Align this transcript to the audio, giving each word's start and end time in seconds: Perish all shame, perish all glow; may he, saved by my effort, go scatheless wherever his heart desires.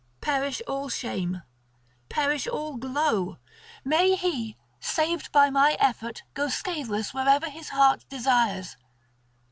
Perish 0.19 0.63
all 0.67 0.89
shame, 0.89 1.43
perish 2.09 2.47
all 2.47 2.75
glow; 2.77 3.37
may 3.85 4.15
he, 4.15 4.57
saved 4.79 5.31
by 5.31 5.51
my 5.51 5.77
effort, 5.79 6.23
go 6.33 6.47
scatheless 6.49 7.13
wherever 7.13 7.51
his 7.51 7.69
heart 7.69 8.09
desires. 8.09 8.77